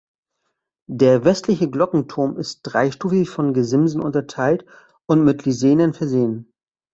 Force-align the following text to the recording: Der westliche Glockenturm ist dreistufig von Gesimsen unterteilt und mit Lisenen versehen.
Der 0.89 1.25
westliche 1.25 1.69
Glockenturm 1.69 2.35
ist 2.39 2.61
dreistufig 2.63 3.29
von 3.29 3.53
Gesimsen 3.53 4.01
unterteilt 4.01 4.65
und 5.05 5.23
mit 5.23 5.45
Lisenen 5.45 5.93
versehen. 5.93 6.51